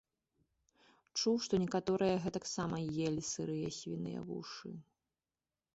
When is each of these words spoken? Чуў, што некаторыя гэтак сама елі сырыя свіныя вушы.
Чуў, 1.19 1.35
што 1.47 1.53
некаторыя 1.65 2.15
гэтак 2.23 2.43
сама 2.55 2.77
елі 3.07 3.21
сырыя 3.33 3.69
свіныя 3.81 4.19
вушы. 4.33 4.69